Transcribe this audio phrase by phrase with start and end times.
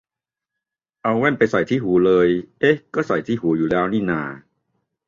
[1.03, 2.27] เอาแว่นไปใส่ที่หูเลย
[2.59, 4.21] เอ๊ะ ก็ใส่ที่หูอยู่แล้วนี่นา